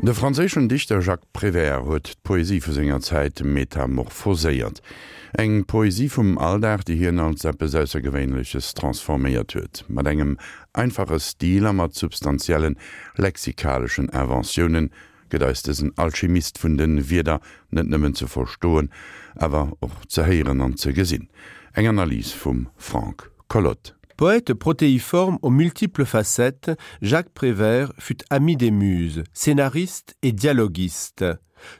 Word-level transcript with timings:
De 0.00 0.14
franzéschen 0.14 0.68
Dichter 0.68 1.00
Jacques 1.00 1.26
Prévert 1.32 1.82
huet 1.84 2.06
d 2.06 2.14
Poesie 2.22 2.60
vu 2.60 2.72
senger 2.72 3.00
Zäit 3.00 3.42
metamorphoséiert. 3.42 4.80
eng 5.32 5.64
Poesie 5.64 6.08
vum 6.08 6.38
Alldach, 6.38 6.84
die 6.84 6.94
hir 6.94 7.10
der 7.10 7.52
besäser 7.52 8.00
gewéinleches 8.00 8.74
transforméiert 8.74 9.54
huet, 9.54 9.84
mat 9.88 10.06
engem 10.06 10.38
einfaches 10.72 11.30
Stiler 11.30 11.72
mat 11.72 11.94
substanziellen 11.94 12.76
lexikalischen 13.16 14.08
Erventionioen, 14.10 14.90
gedeistesen 15.30 15.92
Alchemist 15.96 16.62
vun 16.62 16.78
den 16.78 17.10
Wider 17.10 17.40
net 17.70 17.90
nëmmen 17.90 18.14
ze 18.14 18.28
verstoen, 18.28 18.90
awer 19.34 19.72
och 19.80 20.06
zehéieren 20.06 20.62
an 20.62 20.78
ze 20.78 20.92
gesinn. 20.92 21.28
Eg 21.74 21.86
Analys 21.88 22.32
vum 22.32 22.68
Frank 22.76 23.30
Collot. 23.48 23.97
Poète 24.18 24.52
protéiforme 24.52 25.38
aux 25.42 25.50
multiples 25.50 26.04
facettes, 26.04 26.72
Jacques 27.02 27.28
Prévert 27.28 27.92
fut 28.00 28.18
ami 28.30 28.56
des 28.56 28.72
muses, 28.72 29.22
scénariste 29.32 30.16
et 30.22 30.32
dialoguiste. 30.32 31.24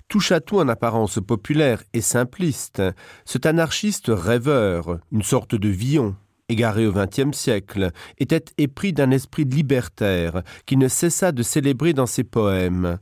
Touche 0.07 0.31
à 0.31 0.39
tout 0.39 0.61
en 0.61 0.69
apparence 0.69 1.19
populaire 1.19 1.83
et 1.95 2.01
simpliste, 2.01 2.81
cet 3.25 3.45
anarchiste 3.45 4.07
rêveur, 4.07 5.01
une 5.11 5.25
sorte 5.25 5.57
de 5.57 5.69
Villon, 5.69 6.15
égaré 6.49 6.87
au 6.87 6.93
XXe 6.93 7.37
siècle, 7.37 7.91
était 8.19 8.45
épris 8.57 8.93
d'un 8.93 9.11
esprit 9.11 9.43
libertaire 9.43 10.45
qui 10.65 10.77
ne 10.77 10.87
cessa 10.87 11.33
de 11.33 11.43
célébrer 11.43 11.93
dans 11.93 12.07
ses 12.07 12.23
poèmes. 12.23 13.01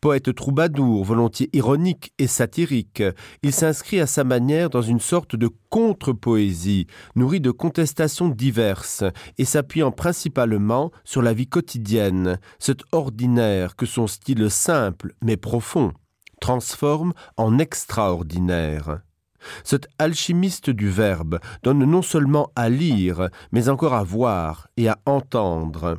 Poète 0.00 0.34
troubadour, 0.34 1.04
volontiers 1.04 1.50
ironique 1.52 2.12
et 2.18 2.26
satirique, 2.26 3.02
il 3.42 3.52
s'inscrit 3.52 4.00
à 4.00 4.06
sa 4.06 4.24
manière 4.24 4.70
dans 4.70 4.82
une 4.82 5.00
sorte 5.00 5.36
de 5.36 5.48
contre-poésie, 5.70 6.86
nourrie 7.16 7.40
de 7.40 7.50
contestations 7.50 8.28
diverses 8.28 9.04
et 9.38 9.44
s'appuyant 9.44 9.92
principalement 9.92 10.92
sur 11.04 11.22
la 11.22 11.32
vie 11.32 11.46
quotidienne, 11.48 12.38
cet 12.58 12.82
ordinaire 12.92 13.76
que 13.76 13.86
son 13.86 14.06
style 14.06 14.50
simple 14.50 15.14
mais 15.22 15.36
profond 15.36 15.92
transforme 16.42 17.12
en 17.36 17.58
extraordinaire. 17.58 19.00
Cet 19.64 19.88
alchimiste 19.98 20.70
du 20.70 20.90
verbe 20.90 21.38
donne 21.62 21.84
non 21.84 22.02
seulement 22.02 22.50
à 22.54 22.68
lire, 22.68 23.30
mais 23.52 23.68
encore 23.68 23.94
à 23.94 24.02
voir 24.02 24.68
et 24.76 24.88
à 24.88 24.98
entendre. 25.06 25.98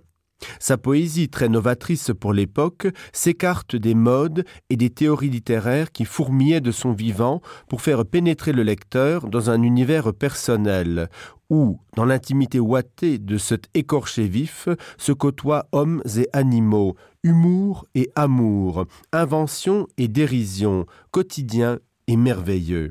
Sa 0.59 0.77
poésie 0.77 1.29
très 1.29 1.49
novatrice 1.49 2.11
pour 2.19 2.33
l'époque 2.33 2.87
s'écarte 3.11 3.75
des 3.75 3.95
modes 3.95 4.45
et 4.69 4.77
des 4.77 4.89
théories 4.89 5.29
littéraires 5.29 5.91
qui 5.91 6.05
fourmillaient 6.05 6.61
de 6.61 6.71
son 6.71 6.91
vivant 6.91 7.41
pour 7.69 7.81
faire 7.81 8.05
pénétrer 8.05 8.51
le 8.51 8.63
lecteur 8.63 9.27
dans 9.27 9.49
un 9.49 9.61
univers 9.61 10.13
personnel 10.13 11.09
où, 11.49 11.79
dans 11.95 12.05
l'intimité 12.05 12.59
ouatée 12.59 13.19
de 13.19 13.37
cet 13.37 13.69
écorché 13.73 14.27
vif, 14.27 14.67
se 14.97 15.11
côtoient 15.11 15.67
hommes 15.71 16.01
et 16.17 16.27
animaux, 16.33 16.95
humour 17.23 17.85
et 17.93 18.09
amour, 18.15 18.85
invention 19.11 19.87
et 19.97 20.07
dérision, 20.07 20.85
quotidien 21.11 21.79
et 22.07 22.17
merveilleux. 22.17 22.89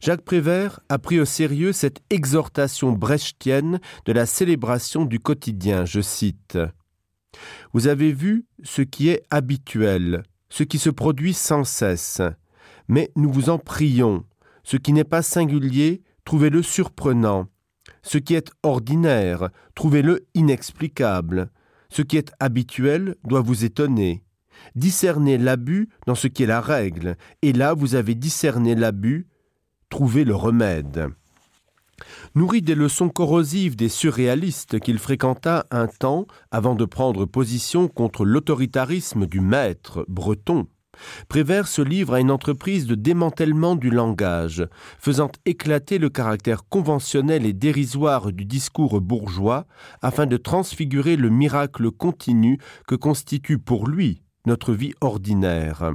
Jacques 0.00 0.24
Prévert 0.24 0.80
a 0.88 0.98
pris 0.98 1.20
au 1.20 1.24
sérieux 1.24 1.72
cette 1.72 2.00
exhortation 2.10 2.92
brechtienne 2.92 3.80
de 4.04 4.12
la 4.12 4.26
célébration 4.26 5.04
du 5.04 5.20
quotidien, 5.20 5.84
je 5.84 6.00
cite. 6.00 6.58
Vous 7.72 7.86
avez 7.86 8.12
vu 8.12 8.46
ce 8.62 8.82
qui 8.82 9.08
est 9.08 9.22
habituel, 9.30 10.22
ce 10.48 10.62
qui 10.62 10.78
se 10.78 10.90
produit 10.90 11.34
sans 11.34 11.64
cesse, 11.64 12.22
mais 12.88 13.10
nous 13.16 13.30
vous 13.30 13.50
en 13.50 13.58
prions, 13.58 14.24
ce 14.64 14.76
qui 14.76 14.92
n'est 14.92 15.04
pas 15.04 15.22
singulier, 15.22 16.02
trouvez-le 16.24 16.62
surprenant, 16.62 17.48
ce 18.02 18.18
qui 18.18 18.34
est 18.34 18.50
ordinaire, 18.62 19.50
trouvez-le 19.74 20.26
inexplicable, 20.34 21.50
ce 21.90 22.02
qui 22.02 22.16
est 22.16 22.32
habituel 22.40 23.16
doit 23.24 23.40
vous 23.40 23.64
étonner. 23.64 24.24
Discernez 24.74 25.38
l'abus 25.38 25.88
dans 26.06 26.14
ce 26.14 26.26
qui 26.26 26.42
est 26.42 26.46
la 26.46 26.60
règle, 26.60 27.16
et 27.42 27.52
là 27.52 27.74
vous 27.74 27.94
avez 27.94 28.14
discerné 28.14 28.74
l'abus 28.74 29.26
trouver 29.88 30.24
le 30.24 30.34
remède. 30.34 31.08
Nourri 32.34 32.62
des 32.62 32.74
leçons 32.74 33.08
corrosives 33.08 33.74
des 33.74 33.88
surréalistes 33.88 34.78
qu'il 34.78 34.98
fréquenta 34.98 35.66
un 35.70 35.88
temps 35.88 36.26
avant 36.50 36.74
de 36.74 36.84
prendre 36.84 37.24
position 37.24 37.88
contre 37.88 38.24
l'autoritarisme 38.24 39.26
du 39.26 39.40
maître 39.40 40.04
breton, 40.08 40.68
Prévert 41.28 41.68
se 41.68 41.82
livre 41.82 42.14
à 42.14 42.20
une 42.20 42.30
entreprise 42.30 42.86
de 42.86 42.94
démantèlement 42.94 43.76
du 43.76 43.90
langage, 43.90 44.66
faisant 44.98 45.30
éclater 45.44 45.98
le 45.98 46.08
caractère 46.08 46.64
conventionnel 46.68 47.46
et 47.46 47.52
dérisoire 47.52 48.32
du 48.32 48.44
discours 48.44 49.00
bourgeois 49.00 49.66
afin 50.02 50.26
de 50.26 50.36
transfigurer 50.36 51.16
le 51.16 51.30
miracle 51.30 51.90
continu 51.90 52.58
que 52.86 52.94
constitue 52.94 53.58
pour 53.58 53.88
lui 53.88 54.22
notre 54.46 54.72
vie 54.72 54.94
ordinaire. 55.00 55.92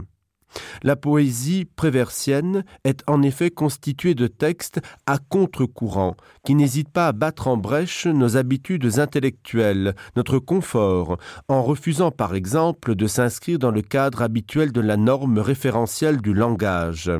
La 0.83 0.95
poésie 0.95 1.65
préversienne 1.65 2.63
est 2.83 3.03
en 3.07 3.21
effet 3.21 3.49
constituée 3.49 4.15
de 4.15 4.27
textes 4.27 4.81
à 5.05 5.17
contre-courant, 5.17 6.15
qui 6.45 6.55
n'hésitent 6.55 6.91
pas 6.91 7.07
à 7.07 7.11
battre 7.11 7.47
en 7.47 7.57
brèche 7.57 8.05
nos 8.05 8.37
habitudes 8.37 8.99
intellectuelles, 8.99 9.95
notre 10.15 10.39
confort, 10.39 11.17
en 11.47 11.63
refusant 11.63 12.11
par 12.11 12.35
exemple 12.35 12.95
de 12.95 13.07
s'inscrire 13.07 13.59
dans 13.59 13.71
le 13.71 13.81
cadre 13.81 14.21
habituel 14.21 14.71
de 14.71 14.81
la 14.81 14.97
norme 14.97 15.39
référentielle 15.39 16.21
du 16.21 16.33
langage. 16.33 17.11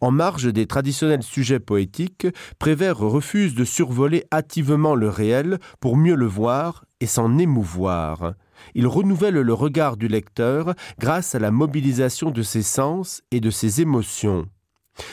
En 0.00 0.10
marge 0.10 0.52
des 0.52 0.66
traditionnels 0.66 1.22
sujets 1.22 1.60
poétiques, 1.60 2.26
Prévert 2.58 2.98
refuse 2.98 3.54
de 3.54 3.64
survoler 3.64 4.24
hâtivement 4.32 4.94
le 4.94 5.08
réel 5.08 5.58
pour 5.80 5.96
mieux 5.96 6.14
le 6.14 6.26
voir 6.26 6.84
et 7.00 7.06
s'en 7.06 7.38
émouvoir 7.38 8.34
il 8.74 8.86
renouvelle 8.86 9.40
le 9.40 9.54
regard 9.54 9.96
du 9.96 10.08
lecteur 10.08 10.74
grâce 10.98 11.34
à 11.34 11.38
la 11.38 11.50
mobilisation 11.50 12.30
de 12.30 12.42
ses 12.42 12.62
sens 12.62 13.22
et 13.30 13.40
de 13.40 13.50
ses 13.50 13.80
émotions. 13.80 14.46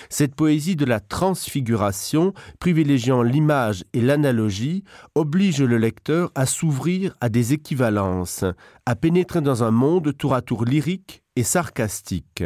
Cette 0.09 0.35
poésie 0.35 0.75
de 0.75 0.85
la 0.85 0.99
transfiguration, 0.99 2.33
privilégiant 2.59 3.21
l'image 3.21 3.83
et 3.93 4.01
l'analogie, 4.01 4.83
oblige 5.13 5.61
le 5.61 5.77
lecteur 5.77 6.31
à 6.35 6.45
s'ouvrir 6.45 7.15
à 7.21 7.29
des 7.29 7.53
équivalences, 7.53 8.45
à 8.85 8.95
pénétrer 8.95 9.41
dans 9.41 9.63
un 9.63 9.71
monde 9.71 10.15
tour 10.17 10.33
à 10.33 10.41
tour 10.41 10.65
lyrique 10.65 11.23
et 11.35 11.43
sarcastique. 11.43 12.43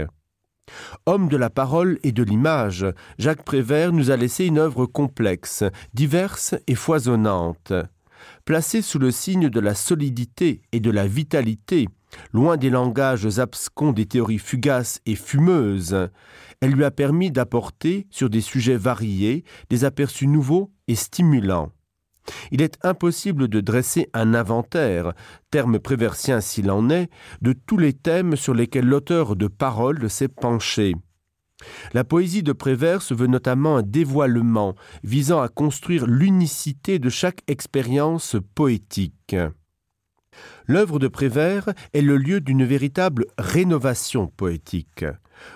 Homme 1.05 1.29
de 1.29 1.38
la 1.38 1.49
parole 1.49 1.97
et 2.03 2.11
de 2.11 2.23
l'image, 2.23 2.85
Jacques 3.17 3.43
Prévert 3.43 3.91
nous 3.91 4.11
a 4.11 4.17
laissé 4.17 4.45
une 4.45 4.59
œuvre 4.59 4.85
complexe, 4.85 5.63
diverse 5.93 6.55
et 6.67 6.75
foisonnante 6.75 7.73
placée 8.49 8.81
sous 8.81 8.97
le 8.97 9.11
signe 9.11 9.47
de 9.47 9.59
la 9.59 9.75
solidité 9.75 10.63
et 10.71 10.79
de 10.79 10.89
la 10.89 11.05
vitalité, 11.05 11.87
loin 12.33 12.57
des 12.57 12.71
langages 12.71 13.37
abscons 13.37 13.91
des 13.91 14.07
théories 14.07 14.39
fugaces 14.39 15.01
et 15.05 15.13
fumeuses, 15.13 16.09
elle 16.59 16.71
lui 16.71 16.83
a 16.83 16.89
permis 16.89 17.29
d'apporter, 17.29 18.07
sur 18.09 18.27
des 18.27 18.41
sujets 18.41 18.75
variés, 18.75 19.43
des 19.69 19.85
aperçus 19.85 20.25
nouveaux 20.25 20.71
et 20.88 20.95
stimulants. 20.95 21.71
Il 22.49 22.63
est 22.63 22.83
impossible 22.83 23.49
de 23.49 23.61
dresser 23.61 24.09
un 24.15 24.33
inventaire, 24.33 25.13
terme 25.51 25.77
préversien 25.77 26.41
s'il 26.41 26.71
en 26.71 26.89
est, 26.89 27.11
de 27.43 27.53
tous 27.53 27.77
les 27.77 27.93
thèmes 27.93 28.35
sur 28.35 28.55
lesquels 28.55 28.88
l'auteur 28.88 29.35
de 29.35 29.45
paroles 29.45 30.09
s'est 30.09 30.27
penché. 30.27 30.95
La 31.93 32.03
poésie 32.03 32.43
de 32.43 32.53
Prévert 32.53 33.01
se 33.01 33.13
veut 33.13 33.27
notamment 33.27 33.77
un 33.77 33.81
dévoilement 33.81 34.75
visant 35.03 35.41
à 35.41 35.49
construire 35.49 36.05
l'unicité 36.05 36.99
de 36.99 37.09
chaque 37.09 37.41
expérience 37.47 38.35
poétique. 38.55 39.35
L'œuvre 40.67 40.99
de 40.99 41.07
Prévert 41.07 41.69
est 41.93 42.01
le 42.01 42.17
lieu 42.17 42.41
d'une 42.41 42.63
véritable 42.63 43.25
rénovation 43.37 44.27
poétique. 44.27 45.05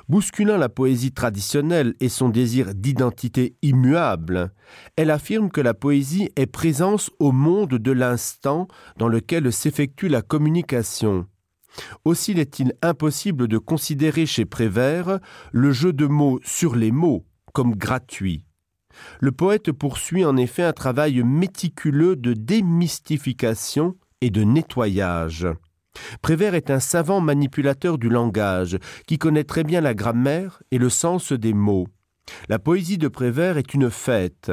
Bousculant 0.07 0.57
la 0.57 0.69
poésie 0.69 1.11
traditionnelle 1.11 1.93
et 1.99 2.09
son 2.09 2.29
désir 2.29 2.73
d'identité 2.73 3.55
immuable, 3.61 4.51
elle 4.95 5.11
affirme 5.11 5.51
que 5.51 5.61
la 5.61 5.73
poésie 5.73 6.29
est 6.35 6.45
présence 6.45 7.11
au 7.19 7.31
monde 7.31 7.75
de 7.75 7.91
l'instant 7.91 8.67
dans 8.97 9.09
lequel 9.09 9.51
s'effectue 9.51 10.07
la 10.07 10.21
communication, 10.21 11.27
Aussi 12.05 12.31
est-il 12.33 12.73
impossible 12.81 13.47
de 13.47 13.57
considérer 13.57 14.25
chez 14.25 14.45
Prévert 14.45 15.19
le 15.51 15.71
jeu 15.71 15.93
de 15.93 16.05
mots 16.05 16.39
sur 16.43 16.75
les 16.75 16.91
mots 16.91 17.25
comme 17.53 17.75
gratuit. 17.75 18.45
Le 19.19 19.31
poète 19.31 19.71
poursuit 19.71 20.25
en 20.25 20.37
effet 20.37 20.63
un 20.63 20.73
travail 20.73 21.23
méticuleux 21.23 22.15
de 22.15 22.33
démystification 22.33 23.95
et 24.21 24.29
de 24.29 24.43
nettoyage. 24.43 25.47
Prévert 26.21 26.55
est 26.55 26.71
un 26.71 26.79
savant 26.79 27.21
manipulateur 27.21 27.97
du 27.97 28.09
langage 28.09 28.77
qui 29.07 29.17
connaît 29.17 29.43
très 29.43 29.63
bien 29.63 29.81
la 29.81 29.93
grammaire 29.93 30.61
et 30.71 30.77
le 30.77 30.89
sens 30.89 31.31
des 31.31 31.53
mots. 31.53 31.87
La 32.49 32.59
poésie 32.59 32.97
de 32.97 33.07
Prévert 33.07 33.57
est 33.57 33.73
une 33.73 33.89
fête 33.89 34.51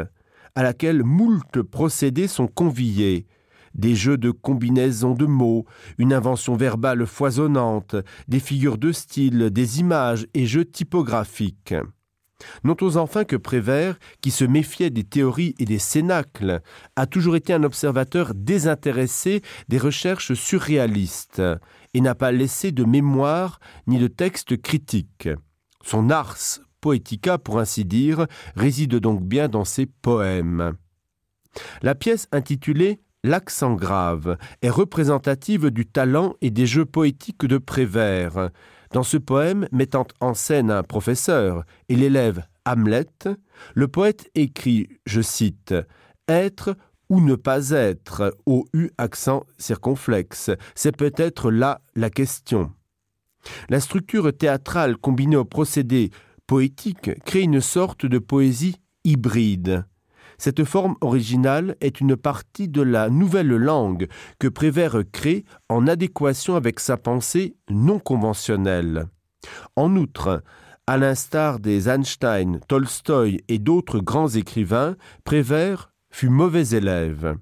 à 0.54 0.62
laquelle 0.62 1.04
moult 1.04 1.62
procédés 1.62 2.26
sont 2.26 2.48
conviés, 2.48 3.26
des 3.74 3.94
jeux 3.94 4.18
de 4.18 4.30
combinaisons 4.30 5.14
de 5.14 5.26
mots, 5.26 5.66
une 5.98 6.12
invention 6.12 6.56
verbale 6.56 7.06
foisonnante, 7.06 7.96
des 8.28 8.40
figures 8.40 8.78
de 8.78 8.92
style, 8.92 9.50
des 9.50 9.80
images 9.80 10.26
et 10.34 10.46
jeux 10.46 10.64
typographiques. 10.64 11.74
Notons 12.64 12.96
enfin 12.96 13.24
que 13.24 13.36
Prévert, 13.36 13.98
qui 14.22 14.30
se 14.30 14.44
méfiait 14.44 14.90
des 14.90 15.04
théories 15.04 15.54
et 15.58 15.66
des 15.66 15.78
cénacles, 15.78 16.62
a 16.96 17.06
toujours 17.06 17.36
été 17.36 17.52
un 17.52 17.64
observateur 17.64 18.34
désintéressé 18.34 19.42
des 19.68 19.78
recherches 19.78 20.32
surréalistes, 20.32 21.42
et 21.92 22.00
n'a 22.00 22.14
pas 22.14 22.32
laissé 22.32 22.72
de 22.72 22.84
mémoire 22.84 23.60
ni 23.86 23.98
de 23.98 24.06
texte 24.06 24.60
critique. 24.60 25.28
Son 25.82 26.10
ars 26.10 26.60
poetica, 26.80 27.38
pour 27.38 27.58
ainsi 27.58 27.84
dire, 27.84 28.26
réside 28.56 28.96
donc 28.96 29.22
bien 29.22 29.48
dans 29.48 29.64
ses 29.64 29.86
poèmes. 29.86 30.74
La 31.82 31.94
pièce 31.94 32.28
intitulée 32.32 33.00
L'accent 33.22 33.74
grave 33.74 34.38
est 34.62 34.70
représentative 34.70 35.70
du 35.70 35.84
talent 35.84 36.36
et 36.40 36.50
des 36.50 36.66
jeux 36.66 36.86
poétiques 36.86 37.44
de 37.44 37.58
Prévert. 37.58 38.48
Dans 38.92 39.02
ce 39.02 39.18
poème 39.18 39.68
mettant 39.72 40.06
en 40.20 40.32
scène 40.32 40.70
un 40.70 40.82
professeur 40.82 41.64
et 41.90 41.96
l'élève 41.96 42.42
Hamlet, 42.64 43.06
le 43.74 43.88
poète 43.88 44.30
écrit, 44.34 44.88
je 45.04 45.20
cite, 45.20 45.74
Être 46.28 46.76
ou 47.10 47.20
ne 47.20 47.34
pas 47.34 47.70
être 47.70 48.34
au 48.46 48.64
U 48.72 48.90
accent 48.96 49.44
circonflexe, 49.58 50.50
c'est 50.74 50.96
peut-être 50.96 51.50
là 51.50 51.82
la 51.94 52.08
question. 52.08 52.72
La 53.68 53.80
structure 53.80 54.34
théâtrale 54.34 54.96
combinée 54.96 55.36
au 55.36 55.44
procédé 55.44 56.10
poétique 56.46 57.10
crée 57.24 57.42
une 57.42 57.60
sorte 57.60 58.06
de 58.06 58.18
poésie 58.18 58.76
hybride. 59.04 59.84
Cette 60.40 60.64
forme 60.64 60.96
originale 61.02 61.76
est 61.82 62.00
une 62.00 62.16
partie 62.16 62.66
de 62.66 62.80
la 62.80 63.10
nouvelle 63.10 63.54
langue 63.54 64.08
que 64.38 64.48
Prévert 64.48 65.02
crée 65.12 65.44
en 65.68 65.86
adéquation 65.86 66.56
avec 66.56 66.80
sa 66.80 66.96
pensée 66.96 67.56
non 67.68 67.98
conventionnelle. 67.98 69.08
En 69.76 69.94
outre, 69.96 70.42
à 70.86 70.96
l'instar 70.96 71.60
des 71.60 71.90
Einstein, 71.90 72.58
Tolstoï 72.68 73.42
et 73.48 73.58
d'autres 73.58 73.98
grands 73.98 74.30
écrivains, 74.30 74.96
Prévert 75.24 75.92
fut 76.10 76.30
mauvais 76.30 76.68
élève. 76.68 77.36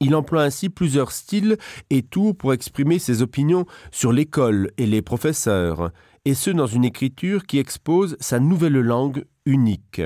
Il 0.00 0.14
emploie 0.14 0.44
ainsi 0.44 0.70
plusieurs 0.70 1.12
styles 1.12 1.58
et 1.90 2.00
tours 2.00 2.34
pour 2.34 2.54
exprimer 2.54 2.98
ses 2.98 3.20
opinions 3.20 3.66
sur 3.92 4.12
l'école 4.12 4.70
et 4.78 4.86
les 4.86 5.02
professeurs, 5.02 5.90
et 6.24 6.32
ce 6.32 6.48
dans 6.48 6.66
une 6.66 6.86
écriture 6.86 7.44
qui 7.44 7.58
expose 7.58 8.16
sa 8.18 8.40
nouvelle 8.40 8.80
langue 8.80 9.26
unique. 9.44 10.00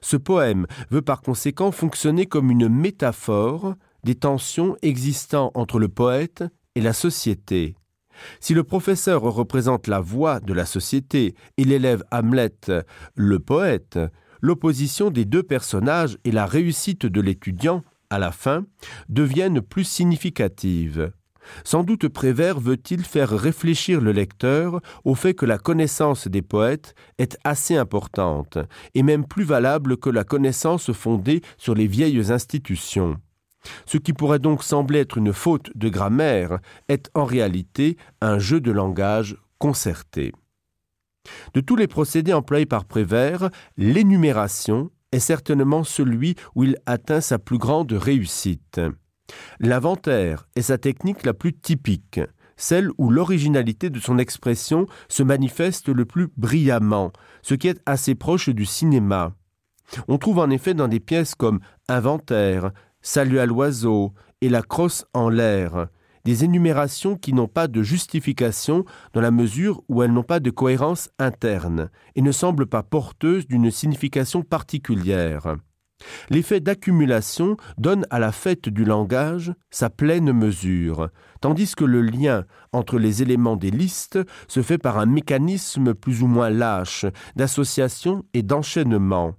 Ce 0.00 0.16
poème 0.16 0.66
veut 0.90 1.02
par 1.02 1.20
conséquent 1.22 1.72
fonctionner 1.72 2.26
comme 2.26 2.50
une 2.50 2.68
métaphore 2.68 3.74
des 4.04 4.14
tensions 4.14 4.76
existant 4.82 5.50
entre 5.54 5.78
le 5.78 5.88
poète 5.88 6.44
et 6.74 6.80
la 6.80 6.92
société. 6.92 7.76
Si 8.40 8.54
le 8.54 8.64
professeur 8.64 9.22
représente 9.22 9.88
la 9.88 10.00
voix 10.00 10.40
de 10.40 10.52
la 10.52 10.66
société 10.66 11.34
et 11.56 11.64
l'élève 11.64 12.04
Hamlet 12.12 12.54
le 13.14 13.38
poète, 13.38 13.98
l'opposition 14.40 15.10
des 15.10 15.24
deux 15.24 15.42
personnages 15.42 16.18
et 16.24 16.30
la 16.30 16.46
réussite 16.46 17.06
de 17.06 17.20
l'étudiant, 17.20 17.82
à 18.10 18.18
la 18.18 18.30
fin, 18.30 18.66
deviennent 19.08 19.60
plus 19.60 19.84
significatives. 19.84 21.12
Sans 21.64 21.82
doute 21.82 22.08
Prévert 22.08 22.60
veut-il 22.60 23.04
faire 23.04 23.30
réfléchir 23.30 24.00
le 24.00 24.12
lecteur 24.12 24.80
au 25.04 25.14
fait 25.14 25.34
que 25.34 25.46
la 25.46 25.58
connaissance 25.58 26.28
des 26.28 26.42
poètes 26.42 26.94
est 27.18 27.38
assez 27.44 27.76
importante, 27.76 28.58
et 28.94 29.02
même 29.02 29.26
plus 29.26 29.44
valable 29.44 29.96
que 29.96 30.10
la 30.10 30.24
connaissance 30.24 30.92
fondée 30.92 31.42
sur 31.56 31.74
les 31.74 31.86
vieilles 31.86 32.32
institutions. 32.32 33.16
Ce 33.86 33.98
qui 33.98 34.12
pourrait 34.12 34.38
donc 34.38 34.62
sembler 34.62 35.00
être 35.00 35.18
une 35.18 35.32
faute 35.32 35.70
de 35.74 35.88
grammaire 35.88 36.58
est 36.88 37.10
en 37.14 37.24
réalité 37.24 37.96
un 38.20 38.38
jeu 38.38 38.60
de 38.60 38.70
langage 38.70 39.36
concerté. 39.58 40.32
De 41.54 41.60
tous 41.60 41.76
les 41.76 41.86
procédés 41.86 42.34
employés 42.34 42.66
par 42.66 42.84
Prévert, 42.84 43.48
l'énumération 43.76 44.90
est 45.12 45.20
certainement 45.20 45.84
celui 45.84 46.34
où 46.54 46.64
il 46.64 46.76
atteint 46.86 47.20
sa 47.20 47.38
plus 47.38 47.58
grande 47.58 47.92
réussite. 47.92 48.80
L'inventaire 49.60 50.48
est 50.56 50.62
sa 50.62 50.78
technique 50.78 51.24
la 51.24 51.34
plus 51.34 51.54
typique, 51.54 52.20
celle 52.56 52.90
où 52.98 53.10
l'originalité 53.10 53.90
de 53.90 53.98
son 53.98 54.18
expression 54.18 54.86
se 55.08 55.22
manifeste 55.22 55.88
le 55.88 56.04
plus 56.04 56.28
brillamment, 56.36 57.12
ce 57.42 57.54
qui 57.54 57.68
est 57.68 57.80
assez 57.86 58.14
proche 58.14 58.48
du 58.48 58.64
cinéma. 58.64 59.32
On 60.08 60.18
trouve 60.18 60.38
en 60.38 60.50
effet 60.50 60.74
dans 60.74 60.88
des 60.88 61.00
pièces 61.00 61.34
comme 61.34 61.60
Inventaire, 61.88 62.72
Salut 63.02 63.38
à 63.38 63.44
l'oiseau 63.44 64.14
et 64.40 64.48
La 64.48 64.62
crosse 64.62 65.04
en 65.12 65.28
l'air, 65.28 65.88
des 66.24 66.42
énumérations 66.42 67.16
qui 67.16 67.34
n'ont 67.34 67.48
pas 67.48 67.68
de 67.68 67.82
justification 67.82 68.84
dans 69.12 69.20
la 69.20 69.30
mesure 69.30 69.82
où 69.88 70.02
elles 70.02 70.12
n'ont 70.12 70.22
pas 70.22 70.40
de 70.40 70.50
cohérence 70.50 71.10
interne 71.18 71.90
et 72.16 72.22
ne 72.22 72.32
semblent 72.32 72.66
pas 72.66 72.82
porteuses 72.82 73.46
d'une 73.46 73.70
signification 73.70 74.42
particulière. 74.42 75.56
L'effet 76.30 76.60
d'accumulation 76.60 77.56
donne 77.78 78.06
à 78.10 78.18
la 78.18 78.32
fête 78.32 78.68
du 78.68 78.84
langage 78.84 79.52
sa 79.70 79.90
pleine 79.90 80.32
mesure, 80.32 81.08
tandis 81.40 81.74
que 81.74 81.84
le 81.84 82.02
lien 82.02 82.44
entre 82.72 82.98
les 82.98 83.22
éléments 83.22 83.56
des 83.56 83.70
listes 83.70 84.18
se 84.48 84.62
fait 84.62 84.78
par 84.78 84.98
un 84.98 85.06
mécanisme 85.06 85.94
plus 85.94 86.22
ou 86.22 86.26
moins 86.26 86.50
lâche 86.50 87.06
d'association 87.36 88.24
et 88.34 88.42
d'enchaînement. 88.42 89.34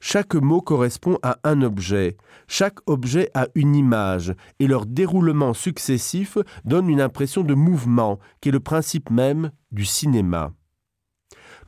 Chaque 0.00 0.34
mot 0.34 0.60
correspond 0.60 1.18
à 1.22 1.38
un 1.44 1.62
objet, 1.62 2.16
chaque 2.48 2.78
objet 2.86 3.30
a 3.34 3.46
une 3.54 3.76
image, 3.76 4.34
et 4.58 4.66
leur 4.66 4.86
déroulement 4.86 5.54
successif 5.54 6.38
donne 6.64 6.88
une 6.88 7.00
impression 7.00 7.42
de 7.42 7.54
mouvement 7.54 8.18
qui 8.40 8.48
est 8.48 8.52
le 8.52 8.60
principe 8.60 9.10
même 9.10 9.50
du 9.70 9.84
cinéma. 9.84 10.52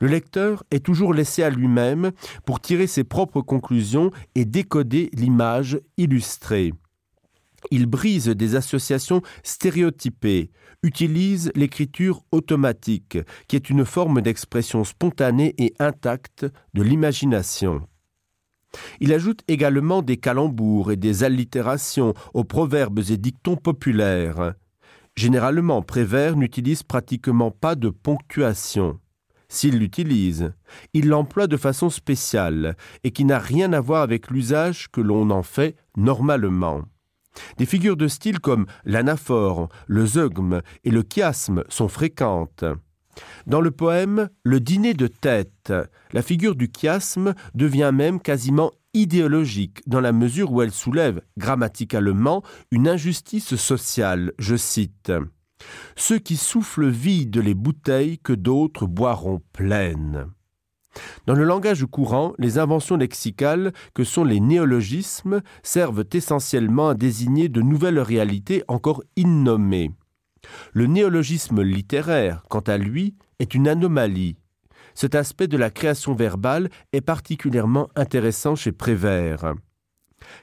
Le 0.01 0.07
lecteur 0.07 0.63
est 0.71 0.83
toujours 0.83 1.13
laissé 1.13 1.43
à 1.43 1.51
lui-même 1.51 2.11
pour 2.43 2.59
tirer 2.59 2.87
ses 2.87 3.03
propres 3.03 3.41
conclusions 3.41 4.09
et 4.33 4.45
décoder 4.45 5.11
l'image 5.13 5.79
illustrée. 5.97 6.73
Il 7.69 7.85
brise 7.85 8.27
des 8.27 8.55
associations 8.55 9.21
stéréotypées, 9.43 10.49
utilise 10.81 11.51
l'écriture 11.53 12.23
automatique, 12.31 13.19
qui 13.47 13.55
est 13.55 13.69
une 13.69 13.85
forme 13.85 14.23
d'expression 14.23 14.83
spontanée 14.83 15.53
et 15.59 15.75
intacte 15.77 16.47
de 16.73 16.81
l'imagination. 16.81 17.87
Il 19.01 19.13
ajoute 19.13 19.43
également 19.47 20.01
des 20.01 20.17
calembours 20.17 20.91
et 20.91 20.95
des 20.95 21.23
allitérations 21.23 22.15
aux 22.33 22.43
proverbes 22.43 23.03
et 23.11 23.17
dictons 23.17 23.55
populaires. 23.55 24.55
Généralement, 25.15 25.83
Prévert 25.83 26.35
n'utilise 26.37 26.81
pratiquement 26.81 27.51
pas 27.51 27.75
de 27.75 27.89
ponctuation 27.89 28.99
s'il 29.51 29.79
l'utilise, 29.79 30.53
il 30.93 31.09
l'emploie 31.09 31.47
de 31.47 31.57
façon 31.57 31.89
spéciale 31.89 32.77
et 33.03 33.11
qui 33.11 33.25
n'a 33.25 33.37
rien 33.37 33.73
à 33.73 33.81
voir 33.81 34.01
avec 34.01 34.31
l'usage 34.31 34.87
que 34.89 35.01
l'on 35.01 35.29
en 35.29 35.43
fait 35.43 35.75
normalement. 35.97 36.83
Des 37.57 37.65
figures 37.65 37.97
de 37.97 38.07
style 38.07 38.39
comme 38.39 38.65
l'anaphore, 38.85 39.67
le 39.87 40.05
zeugme 40.05 40.61
et 40.85 40.89
le 40.89 41.03
chiasme 41.03 41.65
sont 41.67 41.89
fréquentes. 41.89 42.63
Dans 43.45 43.59
le 43.59 43.71
poème 43.71 44.29
Le 44.43 44.61
dîner 44.61 44.93
de 44.93 45.07
tête, 45.07 45.73
la 46.13 46.21
figure 46.21 46.55
du 46.55 46.71
chiasme 46.73 47.33
devient 47.53 47.91
même 47.93 48.21
quasiment 48.21 48.71
idéologique 48.93 49.81
dans 49.85 49.99
la 49.99 50.13
mesure 50.13 50.53
où 50.53 50.61
elle 50.61 50.71
soulève 50.71 51.21
grammaticalement 51.37 52.41
une 52.71 52.87
injustice 52.87 53.55
sociale, 53.57 54.31
je 54.39 54.55
cite. 54.55 55.11
Ceux 55.95 56.19
qui 56.19 56.37
soufflent 56.37 56.89
vident 56.89 57.41
les 57.41 57.53
bouteilles 57.53 58.19
que 58.19 58.33
d'autres 58.33 58.85
boiront 58.85 59.41
pleines. 59.53 60.27
Dans 61.25 61.35
le 61.35 61.43
langage 61.43 61.85
courant, 61.85 62.33
les 62.37 62.57
inventions 62.57 62.97
lexicales, 62.97 63.71
que 63.93 64.03
sont 64.03 64.23
les 64.23 64.39
néologismes, 64.39 65.41
servent 65.63 66.05
essentiellement 66.13 66.89
à 66.89 66.95
désigner 66.95 67.49
de 67.49 67.61
nouvelles 67.61 67.99
réalités 67.99 68.63
encore 68.67 69.03
innommées. 69.15 69.91
Le 70.73 70.87
néologisme 70.87 71.61
littéraire, 71.61 72.43
quant 72.49 72.61
à 72.61 72.77
lui, 72.77 73.15
est 73.39 73.53
une 73.53 73.67
anomalie. 73.67 74.35
Cet 74.93 75.15
aspect 75.15 75.47
de 75.47 75.57
la 75.57 75.69
création 75.69 76.13
verbale 76.13 76.69
est 76.91 77.01
particulièrement 77.01 77.89
intéressant 77.95 78.55
chez 78.55 78.71
Prévert. 78.71 79.53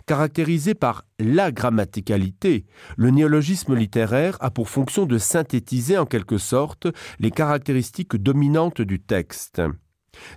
Caractérisé 0.07 0.75
par 0.75 1.05
la 1.19 1.53
grammaticalité, 1.53 2.67
le 2.97 3.11
néologisme 3.11 3.75
littéraire 3.75 4.37
a 4.41 4.51
pour 4.51 4.69
fonction 4.69 5.07
de 5.07 5.19
synthétiser 5.19 5.99
en 5.99 6.07
quelque 6.07 6.39
sorte 6.39 6.87
les 7.19 7.31
caractéristiques 7.31 8.17
dominantes 8.17 8.81
du 8.81 9.01
texte. 9.01 9.63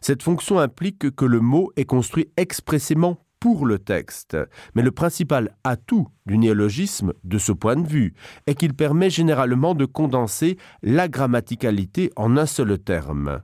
Cette 0.01 0.23
fonction 0.23 0.59
implique 0.59 1.15
que 1.15 1.25
le 1.25 1.39
mot 1.39 1.71
est 1.75 1.85
construit 1.85 2.31
expressément 2.37 3.17
pour 3.39 3.65
le 3.65 3.79
texte, 3.79 4.37
mais 4.75 4.83
le 4.83 4.91
principal 4.91 5.55
atout 5.63 6.07
du 6.27 6.37
néologisme, 6.37 7.13
de 7.23 7.39
ce 7.39 7.51
point 7.51 7.75
de 7.75 7.87
vue, 7.87 8.13
est 8.45 8.53
qu'il 8.53 8.75
permet 8.75 9.09
généralement 9.09 9.73
de 9.73 9.85
condenser 9.85 10.57
la 10.83 11.07
grammaticalité 11.07 12.11
en 12.15 12.37
un 12.37 12.45
seul 12.45 12.77
terme. 12.77 13.41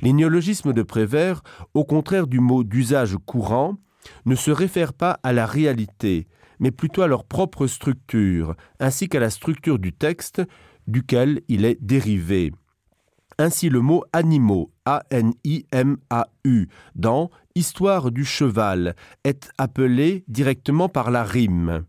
Les 0.00 0.12
néologismes 0.12 0.72
de 0.72 0.82
Prévert, 0.82 1.42
au 1.74 1.84
contraire 1.84 2.28
du 2.28 2.38
mot 2.38 2.62
d'usage 2.62 3.16
courant, 3.26 3.76
ne 4.26 4.34
se 4.34 4.50
réfèrent 4.50 4.92
pas 4.92 5.18
à 5.22 5.32
la 5.32 5.46
réalité, 5.46 6.26
mais 6.58 6.70
plutôt 6.70 7.02
à 7.02 7.06
leur 7.06 7.24
propre 7.24 7.66
structure, 7.66 8.54
ainsi 8.80 9.08
qu'à 9.08 9.20
la 9.20 9.30
structure 9.30 9.78
du 9.78 9.92
texte 9.92 10.42
duquel 10.86 11.40
il 11.48 11.64
est 11.64 11.78
dérivé. 11.80 12.52
Ainsi 13.38 13.68
le 13.68 13.80
mot 13.80 14.04
animaux 14.12 14.72
A-N-I-M-A-U 14.84 16.68
dans 16.94 17.30
Histoire 17.56 18.10
du 18.10 18.24
cheval 18.24 18.94
est 19.24 19.48
appelé 19.58 20.24
directement 20.28 20.88
par 20.88 21.10
la 21.10 21.24
rime. 21.24 21.84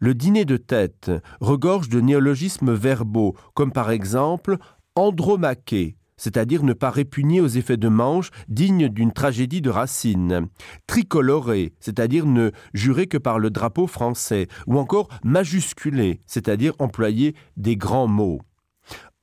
Le 0.00 0.14
dîner 0.14 0.44
de 0.44 0.56
tête 0.56 1.10
regorge 1.40 1.88
de 1.88 2.00
néologismes 2.00 2.74
verbaux, 2.74 3.34
comme 3.54 3.72
par 3.72 3.90
exemple 3.90 4.58
andromaquer, 4.94 5.96
c'est-à-dire 6.22 6.62
ne 6.62 6.72
pas 6.72 6.90
répugner 6.90 7.40
aux 7.40 7.48
effets 7.48 7.76
de 7.76 7.88
manche 7.88 8.30
dignes 8.46 8.88
d'une 8.88 9.10
tragédie 9.10 9.60
de 9.60 9.70
racine, 9.70 10.46
tricoloré, 10.86 11.72
c'est-à-dire 11.80 12.26
ne 12.26 12.52
jurer 12.74 13.08
que 13.08 13.18
par 13.18 13.40
le 13.40 13.50
drapeau 13.50 13.88
français, 13.88 14.46
ou 14.68 14.78
encore 14.78 15.08
majusculé, 15.24 16.20
c'est-à-dire 16.28 16.74
employer 16.78 17.34
des 17.56 17.76
grands 17.76 18.06
mots. 18.06 18.40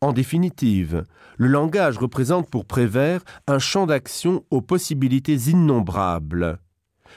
En 0.01 0.11
définitive, 0.11 1.05
le 1.37 1.47
langage 1.47 1.97
représente 1.97 2.49
pour 2.49 2.65
Prévert 2.65 3.21
un 3.47 3.59
champ 3.59 3.85
d'action 3.85 4.43
aux 4.51 4.61
possibilités 4.61 5.35
innombrables. 5.35 6.59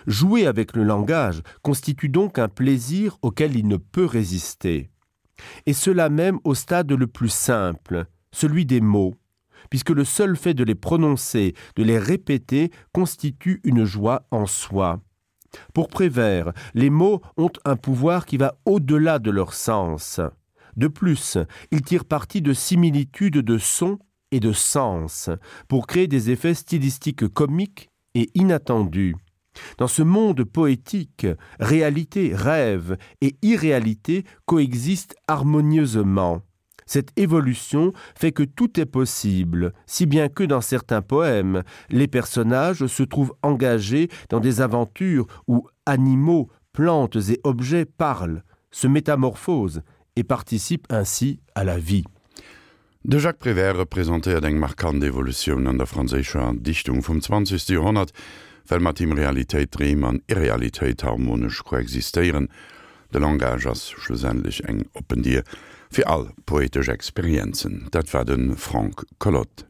Jouer 0.06 0.46
avec 0.46 0.76
le 0.76 0.84
langage 0.84 1.42
constitue 1.62 2.08
donc 2.08 2.38
un 2.38 2.48
plaisir 2.48 3.18
auquel 3.22 3.56
il 3.56 3.66
ne 3.66 3.78
peut 3.78 4.06
résister. 4.06 4.90
Et 5.66 5.72
cela 5.72 6.08
même 6.08 6.38
au 6.44 6.54
stade 6.54 6.92
le 6.92 7.08
plus 7.08 7.32
simple, 7.32 8.06
celui 8.30 8.64
des 8.64 8.80
mots, 8.80 9.14
puisque 9.70 9.90
le 9.90 10.04
seul 10.04 10.36
fait 10.36 10.54
de 10.54 10.64
les 10.64 10.74
prononcer, 10.74 11.54
de 11.76 11.82
les 11.82 11.98
répéter, 11.98 12.70
constitue 12.92 13.60
une 13.64 13.84
joie 13.84 14.26
en 14.30 14.46
soi. 14.46 15.00
Pour 15.74 15.88
Prévert, 15.88 16.52
les 16.74 16.90
mots 16.90 17.20
ont 17.36 17.52
un 17.64 17.76
pouvoir 17.76 18.26
qui 18.26 18.36
va 18.36 18.54
au-delà 18.64 19.18
de 19.18 19.30
leur 19.30 19.54
sens. 19.54 20.20
De 20.76 20.88
plus, 20.88 21.36
ils 21.70 21.82
tirent 21.82 22.06
parti 22.06 22.40
de 22.40 22.52
similitudes 22.52 23.38
de 23.38 23.58
sons 23.58 23.98
et 24.30 24.40
de 24.40 24.52
sens 24.52 25.28
pour 25.68 25.86
créer 25.86 26.06
des 26.06 26.30
effets 26.30 26.54
stylistiques 26.54 27.28
comiques 27.28 27.90
et 28.14 28.30
inattendus. 28.34 29.14
Dans 29.76 29.88
ce 29.88 30.02
monde 30.02 30.44
poétique, 30.44 31.26
réalité, 31.60 32.32
rêve 32.34 32.96
et 33.20 33.36
irréalité 33.42 34.24
coexistent 34.46 35.14
harmonieusement. 35.28 36.40
Cette 36.86 37.10
évolution 37.16 37.92
fait 38.14 38.32
que 38.32 38.42
tout 38.42 38.78
est 38.80 38.86
possible, 38.86 39.72
si 39.86 40.06
bien 40.06 40.28
que 40.28 40.44
dans 40.44 40.60
certains 40.60 41.02
poèmes, 41.02 41.62
les 41.90 42.08
personnages 42.08 42.86
se 42.86 43.02
trouvent 43.02 43.34
engagés 43.42 44.08
dans 44.28 44.40
des 44.40 44.60
aventures 44.60 45.26
où 45.46 45.66
animaux, 45.86 46.50
plantes 46.72 47.16
et 47.28 47.40
objets 47.44 47.84
parlent, 47.84 48.42
se 48.70 48.86
métamorphosent 48.86 49.82
et 50.16 50.24
participent 50.24 50.90
ainsi 50.90 51.40
à 51.54 51.64
la 51.64 51.78
vie. 51.78 52.04
De 53.04 53.18
Jacques 53.18 53.38
Prévert 53.38 53.76
repräsentiert 53.76 54.44
eng 54.44 54.60
markant 54.60 55.00
Evolution 55.02 55.66
an 55.66 55.74
der 55.74 55.88
franzécher 55.88 56.52
Dichtung 56.54 57.02
vom 57.02 57.20
20. 57.20 57.50
Jahrhundert, 57.68 58.12
well 58.70 58.80
mat 58.80 59.00
im 59.00 59.12
Realitéit 59.12 59.74
Reem 59.74 60.04
an 60.04 60.20
Irrealitéit 60.28 61.02
harmonisch 61.02 61.64
koexistieren, 61.66 62.46
de 63.12 63.18
Langage 63.18 63.66
ass 63.66 63.90
schlussendlich 63.90 64.62
eng 64.68 64.84
fir 65.92 66.06
all 66.08 66.30
poetesch 66.46 66.88
Experizen, 66.88 67.86
dat 67.90 68.12
war 68.12 68.24
den 68.24 68.56
Frank 68.56 69.04
Collot. 69.18 69.66